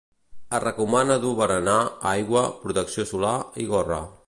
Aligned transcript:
Es 0.43 0.61
recomana 0.63 1.17
dur 1.25 1.33
berenar, 1.41 1.77
aigua, 2.13 2.43
protecció 2.65 3.09
solar 3.13 3.35
i 3.65 3.71
gorra. 3.75 4.03